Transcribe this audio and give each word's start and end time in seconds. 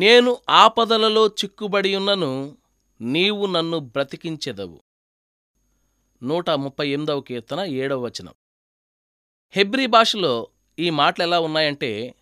నేను 0.00 0.38
ఆపదలలో 0.50 1.26
చిక్కుబడియున్నను 1.26 2.58
నీవు 3.00 3.46
నన్ను 3.46 3.78
బ్రతికించెదవు. 3.78 4.82
నూట 6.22 6.50
ముప్పై 6.50 6.88
ఎనిమిదవ 6.88 7.20
కీర్తన 7.20 7.60
ఏడవ 7.60 8.00
వచనం. 8.00 8.34
హెబ్రీ 9.50 9.86
భాషలో 9.86 10.48
ఈ 10.78 10.90
మాటలు 10.90 11.24
ఎలా 11.24 11.40
ఉన్నాయంటే 11.40 12.14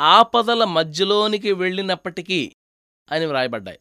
ఆపదల 0.00 0.64
మధ్యలోనికి 0.64 1.52
వెళ్ళినప్పటికీ 1.52 2.52
అని 3.10 3.26
వ్రాయబడ్డాయి. 3.26 3.78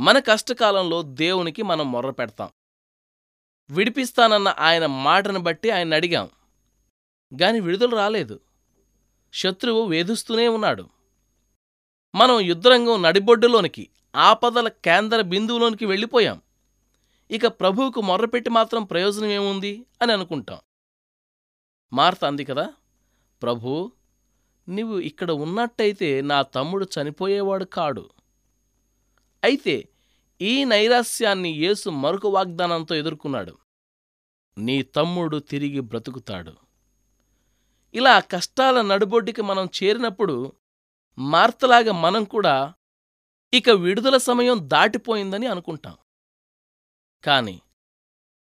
మన 0.00 0.18
కష్టకాలంలో 0.18 1.02
దేవునికి 1.02 1.62
మనం 1.62 1.92
మొర్ర 1.92 2.10
పెడతాం. 2.10 2.50
విడిపిస్తానన్న 3.70 4.54
ఆయన 4.58 4.86
మాటను 4.86 5.40
బట్టి 5.40 5.70
ఆయన 5.70 5.94
అడిగాం. 5.94 6.30
గాని 7.42 7.60
విడుదల 7.60 7.88
రాలేదు. 7.88 8.40
శత్రువు 9.32 9.86
వేధిస్తూనే 9.86 10.48
ఉన్నాడు. 10.48 10.93
మనం 12.14 12.40
యుద్ధరంగం 12.40 13.02
నడిబొడ్డులోనికి 13.02 13.88
ఆపదల 14.16 14.68
కేంద్ర 14.68 15.20
బిందువులోనికి 15.20 15.86
వెళ్ళిపోయాం. 15.86 16.40
ఇక 17.30 17.46
ప్రభువుకు 17.46 18.00
మొర్రపెట్టి 18.00 18.50
మాత్రం 18.50 18.84
ప్రయోజనం 18.84 19.28
ఏముంది 19.28 19.86
అని 20.02 20.12
అనుకుంటాం. 20.12 20.58
మార్త 21.92 22.24
అంది 22.24 22.44
కదా 22.44 22.72
ప్రభూ 23.42 23.92
నీవు 24.68 24.98
ఇక్కడ 24.98 25.30
ఉన్నట్టయితే 25.30 26.20
నా 26.20 26.42
తమ్ముడు 26.42 26.88
చనిపోయేవాడు 26.94 27.64
కాడు. 27.64 28.10
అయితే 29.44 29.88
ఈ 30.40 30.64
నైరాస్యాన్ని 30.64 31.50
యేసు 31.50 31.90
మరొక 31.90 32.26
వాగ్దానంతో 32.26 32.94
ఎదుర్కొన్నాడు. 32.94 33.58
నీ 34.58 34.82
తమ్ముడు 34.82 35.38
తిరిగి 35.38 35.80
బ్రతుకుతాడు. 35.80 36.54
ఇలా 37.94 38.20
కష్టాల 38.20 38.80
నడుబొడ్డికి 38.82 39.42
మనం 39.42 39.68
చేరినప్పుడు 39.82 40.52
మార్తలాగా 41.18 41.92
మనం 41.92 42.24
కూడా 42.24 42.74
ఇక 43.54 43.70
విడుదల 43.70 44.16
సమయం 44.16 44.60
దాటిపోయిందని 44.62 45.46
అనుకుంటాం. 45.46 45.96
కాని 47.24 47.60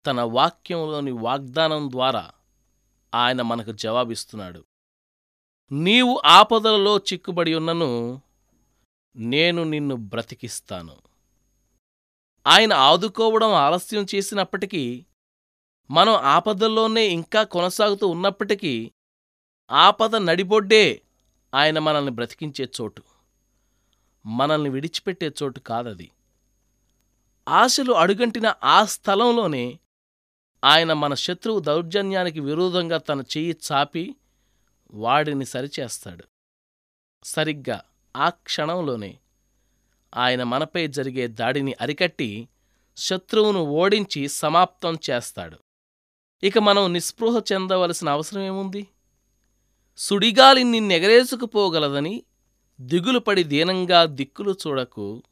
తన 0.07 0.21
వాక్యంలోని 0.21 1.11
వాగ్దానం 1.11 1.91
ద్వారా 1.91 2.33
ఆయన 3.15 3.43
మనకు 3.43 3.73
జవాబిస్తున్నాడు. 3.73 4.65
నీవు 5.73 6.23
ఆపదలలో 6.25 6.99
చిక్కుబడి 6.99 7.55
ఉన్నను 7.55 8.23
నేను 9.17 9.65
నిన్ను 9.65 9.97
బ్రతికిస్తాను. 9.97 11.03
ఆయన 12.47 12.73
ఆదుకోవడం 12.73 13.51
ఆలస్యం 13.51 14.07
చేసినప్పటికీ 14.15 15.07
మనం 15.91 16.15
ఆపదల్లోనే 16.15 17.07
ఇంకా 17.07 17.45
కొనసాగుతూ 17.45 18.09
ఉన్నప్పటికీ 18.09 18.93
ఆపద 19.71 20.17
నడిబొడ్డే 20.17 21.03
ఆయన 21.57 21.79
మనల్ని 21.79 22.11
బ్రతికించే 22.11 22.69
చోటు. 22.81 23.03
మనల్ని 24.27 24.71
విడిచిపెట్టే 24.71 25.33
చోటు 25.43 25.61
కాదది. 25.61 26.11
ఆశలు 27.49 27.93
అడుగంటిన 27.93 28.55
ఆ 28.65 28.85
స్థలంలోనే 28.85 29.79
ఆయన 30.65 30.93
మన 30.93 31.15
శత్రువు 31.15 31.61
దౌర్జన్యానికి 31.61 32.41
విరోధంగా 32.41 32.99
తన 32.99 33.21
చెయ్యి 33.21 33.57
చాపి 33.73 34.17
వాడిని 34.95 35.47
సరిచేస్తాడు. 35.47 36.25
సరిగ్గా 37.25 37.85
ఆ 38.17 38.29
క్షణంలోనే 38.29 39.19
ఆయన 40.17 40.43
మనపై 40.43 40.87
జరిగే 40.87 41.27
దాడిని 41.27 41.75
అరికట్టి 41.81 42.49
శత్రువును 42.97 43.61
ఓడించి 43.61 44.29
సమాప్తం 44.29 44.99
చేస్తాడు. 45.11 45.59
ఇక 46.43 46.59
మనం 46.59 46.93
నిస్పృహ 46.93 47.43
చెందవలసిన 47.53 48.09
అవసరమేముంది? 48.09 48.89
సుడిగాలి 49.99 50.65
నిన్నెగరేసుకుపోగలదని 50.65 52.23
దిగులుపడి 52.81 53.45
దీనంగా 53.45 54.05
దిక్కులు 54.05 54.57
చూడకు 54.67 55.23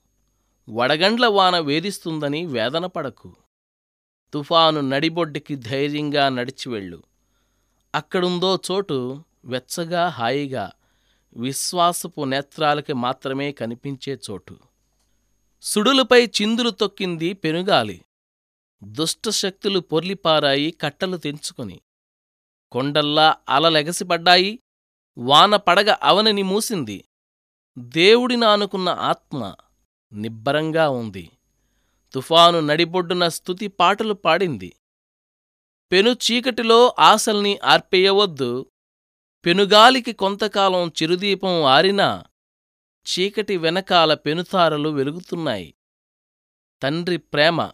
వడగండ్ల 0.69 1.27
వాన 1.27 1.59
వేధిస్తుందని 1.59 2.47
వేదనపడకు 2.47 3.37
తుఫాను 4.35 4.81
నడిబొడ్డుకి 4.81 5.57
ధైర్యంగా 5.57 6.29
నడిచివెళ్ళు 6.29 7.03
అక్కడుందో 7.95 8.59
చోటు 8.71 9.25
వెచ్చగా 9.45 10.09
హాయిగా 10.09 10.71
విశ్వాసపు 11.37 12.25
నేత్రాలకి 12.25 12.93
మాత్రమే 12.93 13.53
కనిపించే 13.53 14.19
చోటు. 14.31 14.59
సుడులపై 15.63 16.27
చిందులు 16.27 16.71
తొక్కింది 16.71 17.33
పెనుగాలి. 17.33 18.05
దుష్టశక్తులు 18.85 19.81
పొర్లిపారాయి 19.81 20.71
కట్టలు 20.71 21.17
తెంచుకుని. 21.17 21.81
కొండల్లా 22.75 23.37
అలలెగసిపడ్డాయి. 23.49 24.59
వాన 25.19 25.57
పడగ 25.57 25.97
అవనిని 26.03 26.43
మూసింది. 26.43 27.05
దేవుడి 27.79 28.37
నానుకున్న 28.37 28.89
ఆత్మ 28.89 29.57
నిబ్బరంగా 30.13 30.89
ఉంది. 30.89 31.31
తుఫాను 32.13 32.61
నడిబొడ్డున 32.61 33.29
స్తుతి 33.29 33.69
పాటలు 33.69 34.15
పాడింది. 34.15 34.77
పెను 35.93 36.11
చీకటిలో 36.11 36.95
ఆశల్ని 36.99 37.59
ఆర్పేయవద్దు. 37.65 38.67
పెనుగాలికి 39.47 40.13
కొంతకాలం 40.13 40.89
చిరుదీపం 40.89 41.63
ఆరినా 41.63 42.25
చీకటి 43.07 43.57
వెనకాల 43.57 44.15
పెనుతారలు 44.15 44.89
వెలుగుతున్నాయి. 44.89 45.75
తండ్రి 46.83 47.17
ప్రేమ 47.17 47.71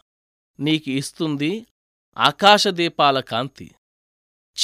నీకు 0.61 0.91
ఇస్తుంది 0.91 1.67
ఆకాశదీపాల 2.19 3.21
కాంతి. 3.21 3.75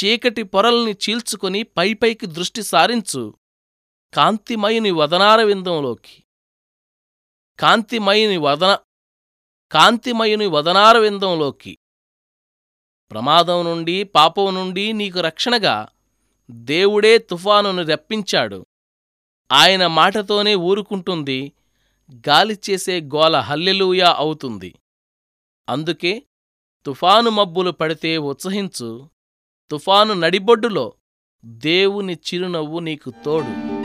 చీకటి 0.05 0.43
పొరల్ని 0.43 0.93
చీల్చుకుని 0.93 1.63
పైపైకి 1.63 2.27
దృష్టి 2.27 2.63
సారించు. 2.63 3.35
కాంతిమయుని 4.15 4.91
వదనారవిందంలోకి. 4.91 6.25
కాంతిమయుని 7.59 8.37
వదన 8.37 8.79
కాంతిమయుని 9.73 10.47
వదనారవిందంలోకి. 10.47 11.79
ప్రమాదం 13.11 13.65
నుండి 13.65 14.05
పాపం 14.05 14.55
నుండి 14.55 14.93
నీకు 14.93 15.21
రక్షణగా 15.21 15.89
దేవుడే 16.51 17.19
తుఫానును 17.19 17.83
రప్పించాడు. 17.83 18.67
ఆయన 19.53 19.87
మాటతోనే 19.87 20.55
ఊరుకుంటుంది 20.55 21.53
గాలి 22.29 22.59
చేసే 22.71 23.01
గోల 23.01 23.37
హల్లెలూయా 23.37 24.13
అవుతుంది. 24.13 24.75
అందుకే 25.69 26.23
తుఫాను 26.87 27.31
మబ్బులు 27.31 27.71
పడితే 27.71 28.19
ఉత్సహించు. 28.19 29.16
తుఫాను 29.71 30.15
నడిబొడ్డులో 30.15 30.93
దేవుని 31.45 32.15
చిరునవ్వు 32.15 32.79
నీకు 32.79 33.11
తోడు. 33.25 33.76